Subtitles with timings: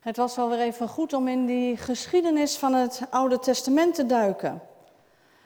[0.00, 4.06] Het was wel weer even goed om in die geschiedenis van het Oude Testament te
[4.06, 4.62] duiken.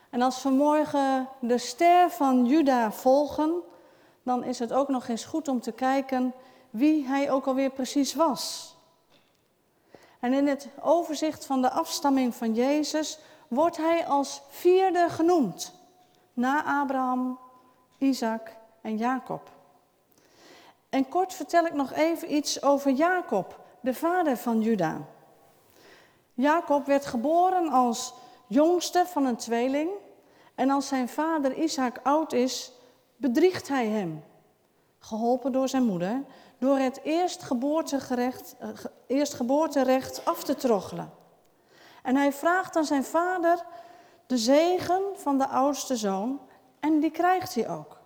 [0.09, 3.53] En als we morgen de ster van Juda volgen,
[4.23, 6.33] dan is het ook nog eens goed om te kijken
[6.69, 8.75] wie hij ook alweer precies was.
[10.19, 15.73] En in het overzicht van de afstamming van Jezus wordt hij als vierde genoemd,
[16.33, 17.39] na Abraham,
[17.97, 19.49] Isaac en Jacob.
[20.89, 25.01] En kort vertel ik nog even iets over Jacob, de vader van Juda.
[26.33, 28.13] Jacob werd geboren als
[28.47, 29.89] jongste van een tweeling
[30.55, 32.71] en als zijn vader Isaac oud is,
[33.15, 34.23] bedriegt hij hem,
[34.99, 36.23] geholpen door zijn moeder,
[36.57, 38.69] door het eerstgeboorterecht, eh,
[39.07, 41.11] eerstgeboorterecht af te troggelen.
[42.03, 43.65] En hij vraagt aan zijn vader
[44.27, 46.39] de zegen van de oudste zoon
[46.79, 48.01] en die krijgt hij ook.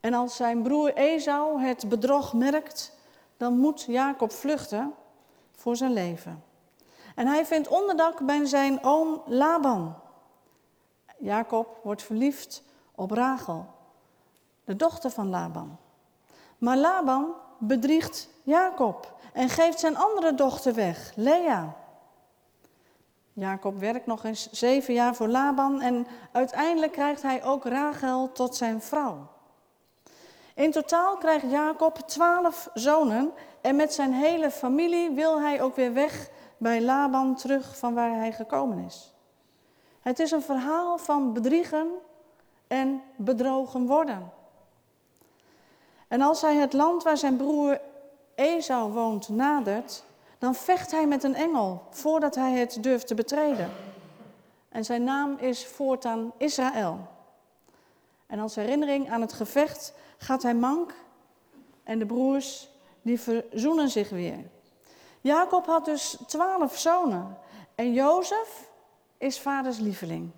[0.00, 2.97] En als zijn broer Esau het bedrog merkt,
[3.38, 4.94] dan moet Jacob vluchten
[5.52, 6.42] voor zijn leven.
[7.14, 9.94] En hij vindt onderdak bij zijn oom Laban.
[11.18, 12.62] Jacob wordt verliefd
[12.94, 13.66] op Rachel,
[14.64, 15.76] de dochter van Laban.
[16.58, 21.76] Maar Laban bedriegt Jacob en geeft zijn andere dochter weg, Lea.
[23.32, 28.56] Jacob werkt nog eens zeven jaar voor Laban en uiteindelijk krijgt hij ook Rachel tot
[28.56, 29.28] zijn vrouw.
[30.58, 35.92] In totaal krijgt Jacob twaalf zonen en met zijn hele familie wil hij ook weer
[35.92, 39.14] weg bij Laban terug van waar hij gekomen is.
[40.00, 41.88] Het is een verhaal van bedriegen
[42.66, 44.32] en bedrogen worden.
[46.08, 47.80] En als hij het land waar zijn broer
[48.34, 50.04] Esau woont nadert,
[50.38, 53.70] dan vecht hij met een engel voordat hij het durft te betreden.
[54.68, 56.98] En zijn naam is voortaan Israël.
[58.26, 60.94] En als herinnering aan het gevecht gaat hij mank
[61.82, 62.68] en de broers
[63.02, 64.50] die verzoenen zich weer.
[65.20, 67.38] Jacob had dus twaalf zonen
[67.74, 68.68] en Jozef
[69.18, 70.30] is vaders lieveling.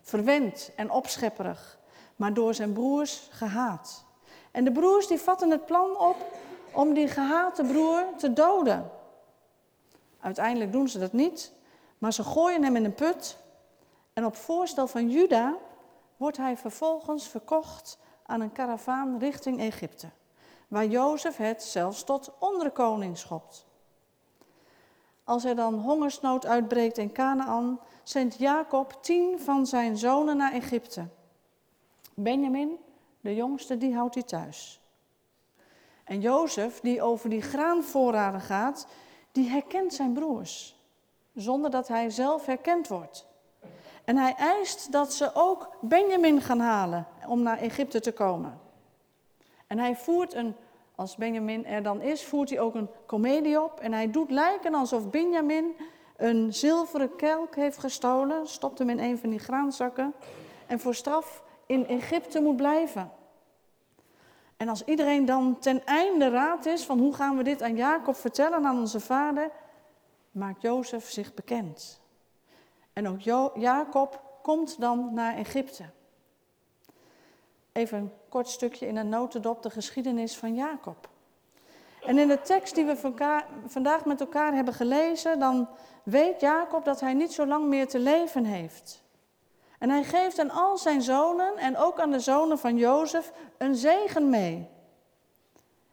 [0.00, 1.78] Verwend en opschepperig,
[2.16, 4.04] maar door zijn broers gehaat.
[4.50, 6.16] En de broers die vatten het plan op
[6.72, 8.90] om die gehate broer te doden.
[10.20, 11.52] Uiteindelijk doen ze dat niet,
[11.98, 13.36] maar ze gooien hem in een put.
[14.12, 15.56] En op voorstel van Juda
[16.16, 20.08] wordt hij vervolgens verkocht aan een karavaan richting Egypte,
[20.68, 23.66] waar Jozef het zelfs tot onderkoning schopt.
[25.24, 31.06] Als er dan hongersnood uitbreekt in Canaan, zendt Jacob tien van zijn zonen naar Egypte.
[32.14, 32.78] Benjamin,
[33.20, 34.80] de jongste, die houdt hij thuis.
[36.04, 38.86] En Jozef, die over die graanvoorraden gaat,
[39.32, 40.80] die herkent zijn broers,
[41.34, 43.26] zonder dat hij zelf herkend wordt.
[44.04, 48.60] En hij eist dat ze ook Benjamin gaan halen om naar Egypte te komen.
[49.66, 50.56] En hij voert een,
[50.94, 53.80] als Benjamin er dan is, voert hij ook een komedie op.
[53.80, 55.76] En hij doet lijken alsof Benjamin
[56.16, 60.14] een zilveren kelk heeft gestolen, stopt hem in een van die graanzakken
[60.66, 63.10] en voor straf in Egypte moet blijven.
[64.56, 68.16] En als iedereen dan ten einde raad is van hoe gaan we dit aan Jacob
[68.16, 69.50] vertellen, aan onze vader,
[70.30, 72.01] maakt Jozef zich bekend.
[72.92, 73.20] En ook
[73.54, 75.84] Jacob komt dan naar Egypte.
[77.72, 81.08] Even een kort stukje in een notendop de geschiedenis van Jacob.
[82.04, 82.96] En in de tekst die we
[83.66, 85.68] vandaag met elkaar hebben gelezen, dan
[86.02, 89.02] weet Jacob dat hij niet zo lang meer te leven heeft.
[89.78, 93.74] En hij geeft aan al zijn zonen en ook aan de zonen van Jozef een
[93.74, 94.68] zegen mee.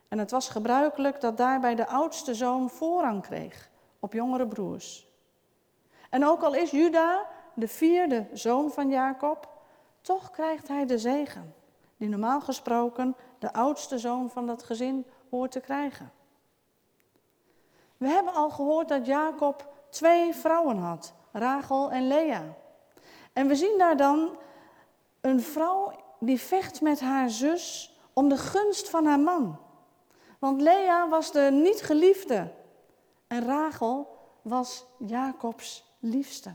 [0.07, 5.08] En het was gebruikelijk dat daarbij de oudste zoon voorrang kreeg op jongere broers.
[6.09, 9.49] En ook al is Juda de vierde zoon van Jacob,
[10.01, 11.55] toch krijgt hij de zegen,
[11.97, 16.11] die normaal gesproken de oudste zoon van dat gezin hoort te krijgen.
[17.97, 22.43] We hebben al gehoord dat Jacob twee vrouwen had, Rachel en Lea.
[23.33, 24.37] En we zien daar dan
[25.21, 29.59] een vrouw die vecht met haar zus om de gunst van haar man.
[30.39, 32.53] Want Lea was de niet geliefde
[33.27, 36.51] en Rachel was Jacobs liefste.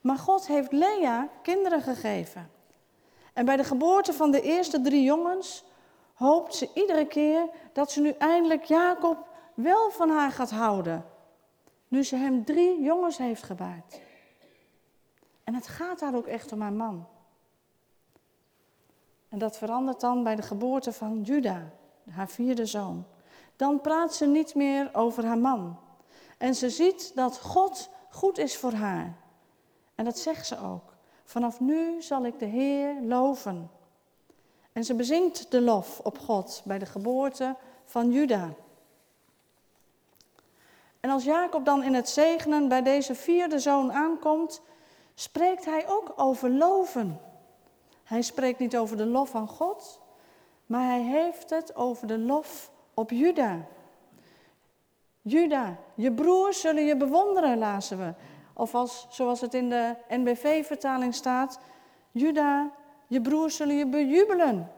[0.00, 2.50] Maar God heeft Lea kinderen gegeven.
[3.32, 5.64] En bij de geboorte van de eerste drie jongens
[6.14, 11.04] hoopt ze iedere keer dat ze nu eindelijk Jacob wel van haar gaat houden.
[11.88, 14.00] Nu ze hem drie jongens heeft gebaard.
[15.44, 17.06] En het gaat daar ook echt om haar man.
[19.28, 21.70] En dat verandert dan bij de geboorte van Juda,
[22.10, 23.04] haar vierde zoon.
[23.56, 25.78] Dan praat ze niet meer over haar man.
[26.38, 29.14] En ze ziet dat God goed is voor haar.
[29.94, 30.94] En dat zegt ze ook.
[31.24, 33.70] Vanaf nu zal ik de Heer loven.
[34.72, 38.48] En ze bezingt de lof op God bij de geboorte van Juda.
[41.00, 44.62] En als Jacob dan in het zegenen bij deze vierde zoon aankomt,
[45.14, 47.20] spreekt hij ook over loven.
[48.04, 50.00] Hij spreekt niet over de lof van God,
[50.66, 53.66] maar hij heeft het over de lof op Juda.
[55.22, 58.14] Juda, je broers zullen je bewonderen, lazen we.
[58.54, 61.60] Of als, zoals het in de NBV-vertaling staat,
[62.10, 62.70] Juda,
[63.06, 64.72] je broers zullen je bejubelen.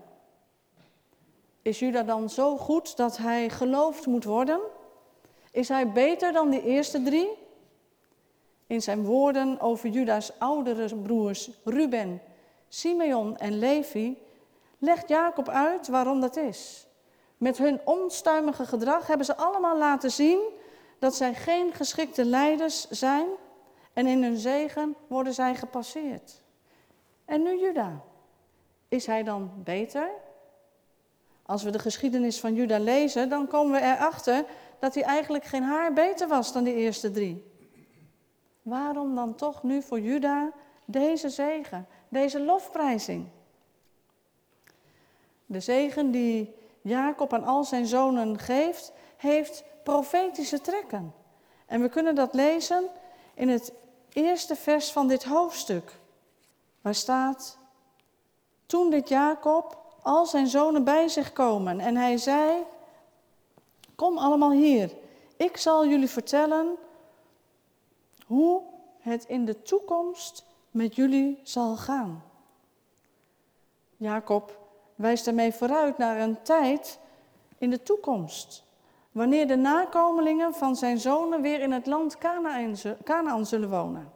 [1.63, 4.61] Is Juda dan zo goed dat hij geloofd moet worden?
[5.51, 7.29] Is hij beter dan die eerste drie?
[8.67, 12.21] In zijn woorden over Juda's oudere broers Ruben,
[12.69, 14.19] Simeon en Levi
[14.79, 16.87] legt Jacob uit waarom dat is.
[17.37, 20.41] Met hun onstuimige gedrag hebben ze allemaal laten zien
[20.99, 23.27] dat zij geen geschikte leiders zijn
[23.93, 26.43] en in hun zegen worden zij gepasseerd.
[27.25, 28.01] En nu Juda.
[28.89, 30.11] Is hij dan beter?
[31.47, 34.45] Als we de geschiedenis van Juda lezen, dan komen we erachter
[34.79, 37.53] dat hij eigenlijk geen haar beter was dan de eerste drie.
[38.63, 40.53] Waarom dan toch nu voor Juda
[40.85, 43.27] deze zegen, deze lofprijzing?
[45.47, 46.55] De zegen die
[46.85, 51.15] Jacob aan al zijn zonen geeft, heeft profetische trekken.
[51.67, 52.89] En we kunnen dat lezen
[53.35, 53.73] in het
[54.13, 55.99] eerste vers van dit hoofdstuk,
[56.81, 57.59] waar staat:
[58.67, 62.63] Toen dit Jacob al zijn zonen bij zich komen en hij zei:
[63.95, 64.95] Kom allemaal hier,
[65.37, 66.77] ik zal jullie vertellen
[68.27, 68.63] hoe
[68.99, 72.25] het in de toekomst met jullie zal gaan.
[73.97, 74.64] Jacob
[74.95, 76.99] wijst daarmee vooruit naar een tijd
[77.59, 78.65] in de toekomst.
[79.13, 82.19] Wanneer de nakomelingen van zijn zonen weer in het land
[83.05, 84.13] Canaan zullen wonen.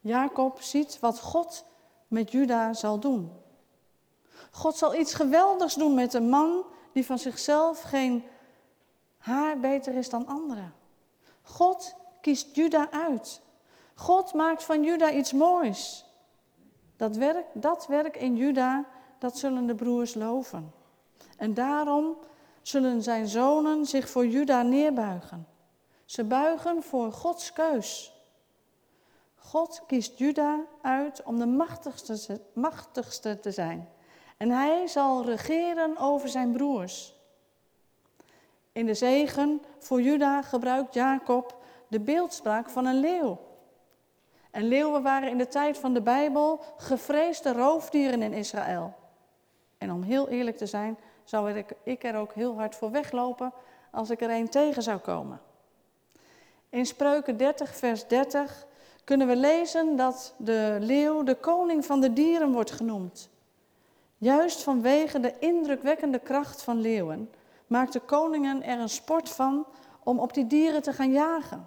[0.00, 1.64] Jacob ziet wat God
[2.08, 3.32] met Juda zal doen.
[4.50, 8.24] God zal iets geweldigs doen met een man die van zichzelf geen
[9.18, 10.74] haar beter is dan anderen.
[11.42, 13.40] God kiest Juda uit.
[13.94, 16.04] God maakt van Juda iets moois.
[17.00, 18.84] Dat werk, dat werk in Juda,
[19.18, 20.72] dat zullen de broers loven.
[21.36, 22.16] En daarom
[22.62, 25.46] zullen zijn zonen zich voor Juda neerbuigen.
[26.04, 28.12] Ze buigen voor Gods keus.
[29.34, 33.88] God kiest Juda uit om de machtigste, machtigste te zijn.
[34.36, 37.14] En hij zal regeren over zijn broers.
[38.72, 43.49] In de zegen voor Juda gebruikt Jacob de beeldspraak van een leeuw.
[44.50, 48.94] En leeuwen waren in de tijd van de Bijbel gevreesde roofdieren in Israël.
[49.78, 53.52] En om heel eerlijk te zijn, zou ik er ook heel hard voor weglopen
[53.90, 55.40] als ik er een tegen zou komen.
[56.68, 58.66] In Spreuken 30, vers 30
[59.04, 63.30] kunnen we lezen dat de leeuw de koning van de dieren wordt genoemd.
[64.16, 67.30] Juist vanwege de indrukwekkende kracht van leeuwen
[67.66, 69.66] maakten koningen er een sport van
[70.02, 71.66] om op die dieren te gaan jagen.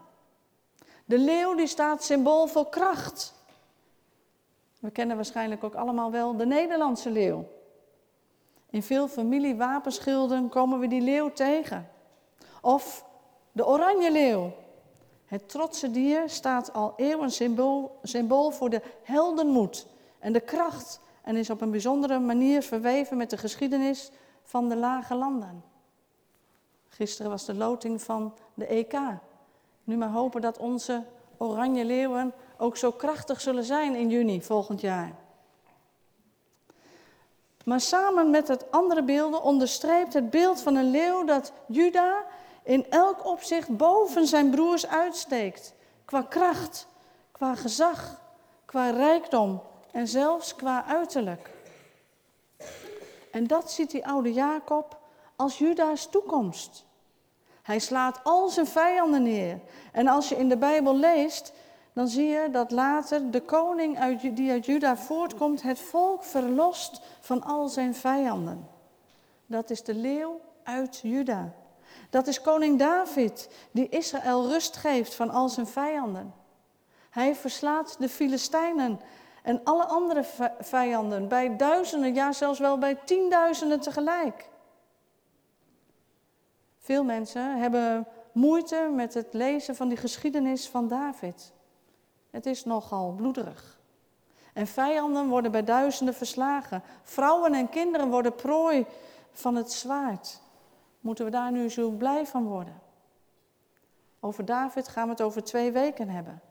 [1.06, 3.34] De leeuw die staat symbool voor kracht.
[4.80, 7.48] We kennen waarschijnlijk ook allemaal wel de Nederlandse leeuw.
[8.70, 11.90] In veel familiewapenschilden komen we die leeuw tegen.
[12.62, 13.06] Of
[13.52, 14.52] de oranje leeuw.
[15.26, 19.88] Het trotse dier staat al eeuwen symbool, symbool voor de heldenmoed
[20.20, 24.12] en de kracht en is op een bijzondere manier verweven met de geschiedenis
[24.44, 25.64] van de lage landen.
[26.88, 29.00] Gisteren was de loting van de EK.
[29.84, 31.04] Nu maar hopen dat onze
[31.38, 35.16] oranje leeuwen ook zo krachtig zullen zijn in juni volgend jaar.
[37.66, 42.24] Maar samen met het andere beelden onderstreept het beeld van een leeuw dat Juda
[42.64, 45.74] in elk opzicht boven zijn broers uitsteekt.
[46.06, 46.88] Qua kracht,
[47.32, 48.22] qua gezag,
[48.66, 49.62] qua rijkdom
[49.92, 51.50] en zelfs qua uiterlijk.
[53.32, 54.98] En dat ziet die oude Jacob
[55.36, 56.86] als Juda's toekomst.
[57.64, 59.60] Hij slaat al zijn vijanden neer.
[59.92, 61.54] En als je in de Bijbel leest,
[61.94, 67.02] dan zie je dat later de koning uit, die uit Juda voortkomt, het volk verlost
[67.20, 68.68] van al zijn vijanden.
[69.46, 71.54] Dat is de leeuw uit Juda.
[72.10, 76.34] Dat is koning David, die Israël rust geeft van al zijn vijanden.
[77.10, 79.00] Hij verslaat de Filistijnen
[79.44, 80.26] en alle andere
[80.60, 84.50] vijanden bij duizenden, ja zelfs wel bij tienduizenden tegelijk.
[86.84, 91.52] Veel mensen hebben moeite met het lezen van die geschiedenis van David.
[92.30, 93.80] Het is nogal bloederig.
[94.54, 96.84] En vijanden worden bij duizenden verslagen.
[97.04, 98.86] Vrouwen en kinderen worden prooi
[99.32, 100.42] van het zwaard.
[101.00, 102.82] Moeten we daar nu zo blij van worden?
[104.20, 106.42] Over David gaan we het over twee weken hebben.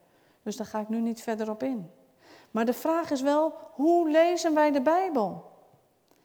[0.42, 1.90] Dus daar ga ik nu niet verder op in.
[2.50, 5.50] Maar de vraag is wel, hoe lezen wij de Bijbel?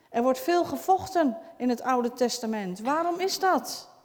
[0.10, 2.80] Er wordt veel gevochten in het Oude Testament.
[2.80, 3.96] Waarom is dat?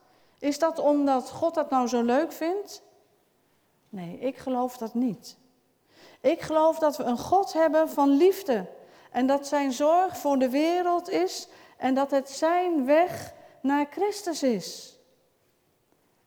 [0.42, 2.82] Is dat omdat God dat nou zo leuk vindt?
[3.88, 5.37] Nee, ik geloof dat niet.
[6.20, 8.70] Ik geloof dat we een God hebben van liefde
[9.11, 14.42] en dat Zijn zorg voor de wereld is en dat het Zijn weg naar Christus
[14.42, 14.99] is.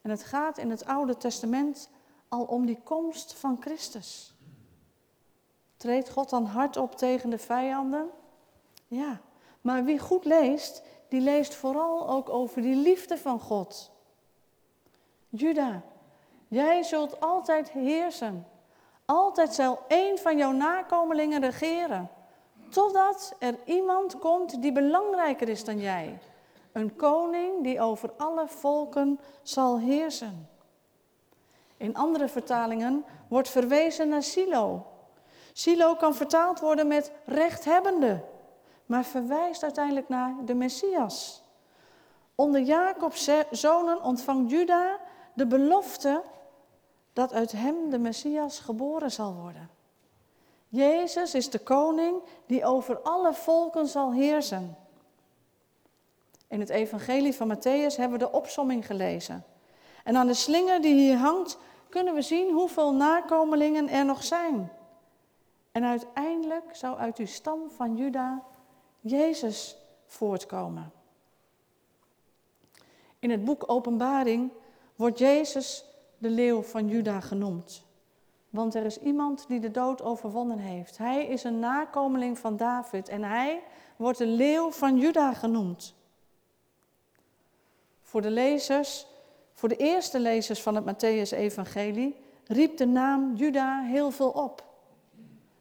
[0.02, 1.90] En het gaat in het Oude Testament
[2.28, 4.34] al om die komst van Christus.
[5.78, 8.10] Treedt God dan hard op tegen de vijanden?
[8.88, 9.22] Ja,
[9.62, 13.94] maar wie goed leest, die leest vooral ook over die liefde van God.
[15.36, 15.82] Juda,
[16.48, 18.48] jij zult altijd heersen.
[19.06, 22.10] Altijd zal één van jouw nakomelingen regeren.
[22.70, 26.20] Totdat er iemand komt die belangrijker is dan jij.
[26.72, 30.50] Een koning die over alle volken zal heersen.
[31.78, 34.86] In andere vertalingen wordt verwezen naar Silo.
[35.54, 38.24] Silo kan vertaald worden met rechthebbende,
[38.86, 41.44] maar verwijst uiteindelijk naar de Messias.
[42.36, 45.00] Onder Jacob's zonen ontvangt Juda
[45.36, 46.24] de belofte
[47.14, 49.70] dat uit hem de Messias geboren zal worden.
[50.68, 54.78] Jezus is de koning die over alle volken zal heersen.
[56.48, 59.44] In het evangelie van Matthäus hebben we de opsomming gelezen.
[60.04, 61.58] En aan de slinger die hier hangt
[61.90, 64.72] kunnen we zien hoeveel nakomelingen er nog zijn.
[65.72, 68.44] En uiteindelijk zou uit uw stam van Juda
[69.00, 70.92] Jezus voortkomen.
[73.20, 74.52] In het boek Openbaring
[74.96, 75.86] wordt Jezus
[76.18, 77.84] de leeuw van Juda genoemd.
[78.50, 80.98] Want er is iemand die de dood overwonnen heeft.
[80.98, 83.62] Hij is een nakomeling van David en hij
[83.96, 85.96] wordt de leeuw van Juda genoemd.
[88.02, 89.08] Voor de lezers,
[89.54, 92.16] voor de eerste lezers van het Matthäus-evangelie,
[92.48, 94.64] riep de naam Juda heel veel op.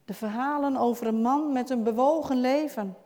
[0.05, 2.97] De verhalen over een man met een bewogen leven,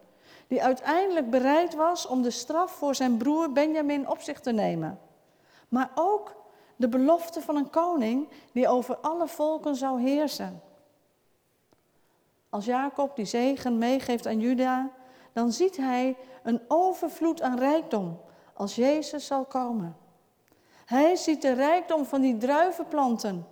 [0.46, 4.98] die uiteindelijk bereid was om de straf voor zijn broer Benjamin op zich te nemen.
[5.68, 6.34] Maar ook
[6.76, 10.62] de belofte van een koning die over alle volken zou heersen.
[12.48, 14.90] Als Jacob die zegen meegeeft aan Juda,
[15.32, 18.20] dan ziet hij een overvloed aan rijkdom
[18.54, 19.96] als Jezus zal komen.
[20.84, 23.46] Hij ziet de rijkdom van die druivenplanten,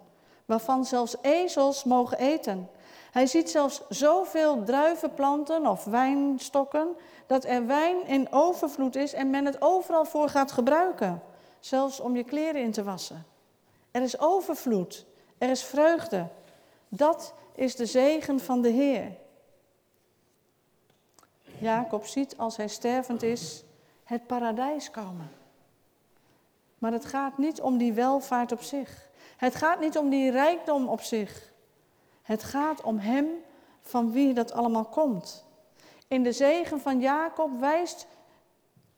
[0.44, 2.70] waarvan zelfs ezels mogen eten.
[3.10, 6.96] Hij ziet zelfs zoveel druivenplanten of wijnstokken
[7.26, 11.22] dat er wijn in overvloed is en men het overal voor gaat gebruiken
[11.66, 13.26] zelfs om je kleren in te wassen.
[13.90, 15.06] Er is overvloed,
[15.38, 16.28] er is vreugde.
[16.88, 19.16] Dat is de zegen van de Heer.
[21.58, 23.64] Jacob ziet als hij stervend is
[24.04, 25.30] het paradijs komen.
[26.78, 29.08] Maar het gaat niet om die welvaart op zich.
[29.36, 31.52] Het gaat niet om die rijkdom op zich.
[32.22, 33.26] Het gaat om Hem
[33.80, 35.44] van wie dat allemaal komt.
[36.08, 38.06] In de zegen van Jacob wijst,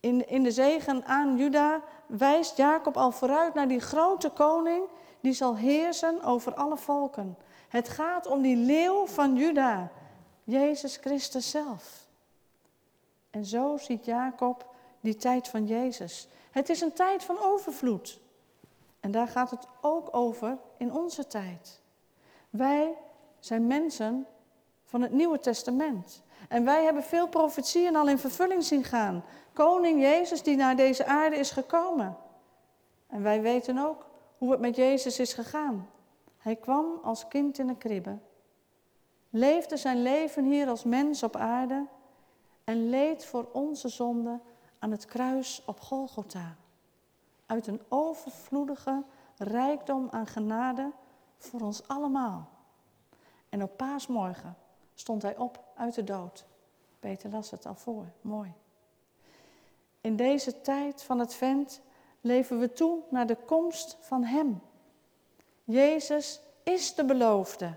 [0.00, 4.84] in, in de zegen aan Juda wijst Jacob al vooruit naar die grote koning
[5.20, 7.36] die zal heersen over alle volken.
[7.68, 9.90] Het gaat om die leeuw van Juda,
[10.44, 12.06] Jezus Christus zelf.
[13.30, 16.28] En zo ziet Jacob die tijd van Jezus.
[16.50, 18.20] Het is een tijd van overvloed.
[19.00, 21.80] En daar gaat het ook over in onze tijd.
[22.50, 22.94] Wij
[23.38, 24.26] zijn mensen
[24.84, 26.22] van het Nieuwe Testament.
[26.48, 29.24] En wij hebben veel profetieën al in vervulling zien gaan.
[29.52, 32.16] Koning Jezus die naar deze aarde is gekomen.
[33.06, 34.06] En wij weten ook
[34.38, 35.88] hoe het met Jezus is gegaan.
[36.38, 38.18] Hij kwam als kind in een kribbe,
[39.30, 41.86] leefde zijn leven hier als mens op aarde
[42.64, 44.40] en leed voor onze zonde
[44.78, 46.56] aan het kruis op Golgotha.
[47.46, 49.02] Uit een overvloedige
[49.36, 50.90] rijkdom aan genade
[51.36, 52.48] voor ons allemaal.
[53.48, 54.56] En op paasmorgen
[55.00, 56.44] stond hij op uit de dood.
[57.00, 58.52] Peter las het al voor, mooi.
[60.00, 61.80] In deze tijd van het vent
[62.20, 64.60] leven we toe naar de komst van Hem.
[65.64, 67.74] Jezus is de beloofde.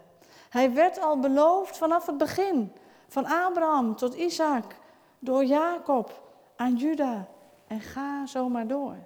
[0.49, 2.71] Hij werd al beloofd vanaf het begin,
[3.07, 4.75] van Abraham tot Isaac,
[5.19, 6.21] door Jacob
[6.55, 7.27] aan Juda
[7.67, 8.97] en ga zo maar door.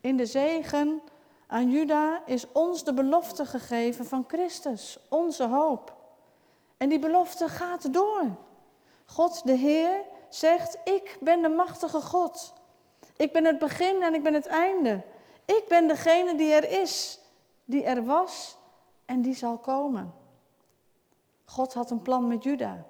[0.00, 1.02] In de zegen
[1.46, 5.95] aan Juda is ons de belofte gegeven van Christus, onze hoop.
[6.76, 8.24] En die belofte gaat door.
[9.04, 12.52] God de Heer zegt, ik ben de machtige God.
[13.16, 15.04] Ik ben het begin en ik ben het einde.
[15.44, 17.20] Ik ben degene die er is,
[17.64, 18.56] die er was
[19.04, 20.14] en die zal komen.
[21.44, 22.84] God had een plan met Juda.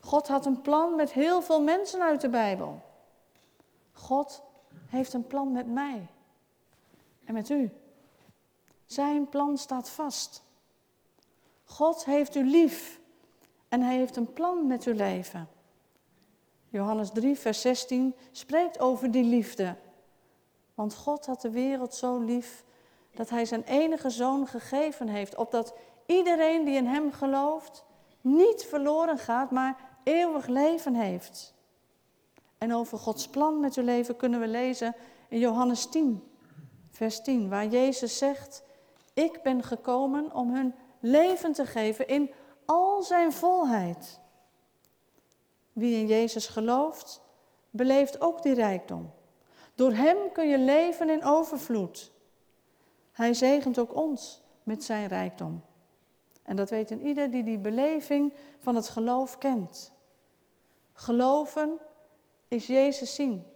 [0.00, 2.82] God had een plan met heel veel mensen uit de Bijbel.
[3.92, 4.42] God
[4.86, 6.06] heeft een plan met mij
[7.24, 7.72] en met u.
[8.86, 10.42] Zijn plan staat vast.
[11.70, 13.00] God heeft u lief
[13.68, 15.48] en hij heeft een plan met uw leven.
[16.68, 19.76] Johannes 3, vers 16 spreekt over die liefde.
[20.74, 22.64] Want God had de wereld zo lief
[23.14, 25.74] dat Hij zijn enige zoon gegeven heeft, opdat
[26.06, 27.84] iedereen die in Hem gelooft
[28.20, 31.54] niet verloren gaat, maar eeuwig leven heeft.
[32.58, 34.94] En over Gods plan met uw leven kunnen we lezen
[35.28, 36.22] in Johannes 10,
[36.90, 38.62] vers 10, waar Jezus zegt,
[39.14, 42.30] ik ben gekomen om hun leven te geven in
[42.64, 44.20] al zijn volheid.
[45.72, 47.20] Wie in Jezus gelooft,
[47.70, 49.12] beleeft ook die rijkdom.
[49.74, 52.12] Door Hem kun je leven in overvloed.
[53.12, 55.62] Hij zegent ook ons met zijn rijkdom.
[56.42, 59.92] En dat weet een ieder die die beleving van het geloof kent.
[60.92, 61.78] Geloven
[62.48, 63.46] is Jezus zien.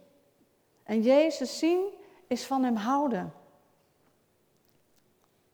[0.83, 1.93] En Jezus zien
[2.27, 3.33] is van Hem houden.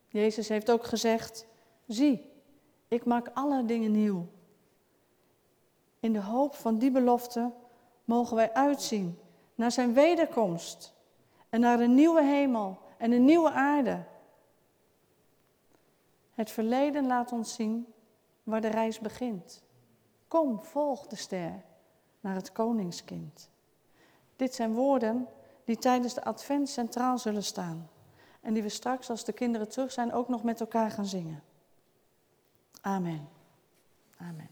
[0.07, 1.45] Jezus heeft ook gezegd,
[1.93, 2.31] zie,
[2.88, 4.27] ik maak alle dingen nieuw.
[6.00, 7.51] In de hoop van die belofte
[8.05, 9.19] mogen wij uitzien
[9.55, 10.93] naar Zijn wederkomst
[11.50, 14.03] en naar een nieuwe hemel en een nieuwe aarde.
[16.33, 17.93] Het verleden laat ons zien
[18.43, 19.63] waar de reis begint.
[20.27, 21.63] Kom, volg de ster
[22.19, 23.50] naar het koningskind.
[24.36, 25.27] Dit zijn woorden
[25.65, 27.89] die tijdens de advent centraal zullen staan.
[28.41, 31.43] En die we straks, als de kinderen terug zijn, ook nog met elkaar gaan zingen.
[32.85, 33.27] Amen.
[34.21, 34.50] Amen.